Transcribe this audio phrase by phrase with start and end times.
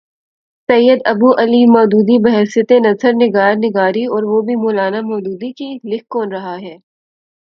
[0.69, 5.51] سید ابو الاعلی مودودی، بحیثیت نثر نگار نثر نگاری اور وہ بھی مو لانا مودودی
[5.57, 5.69] کی!
[5.91, 6.75] لکھ کون رہا ہے؟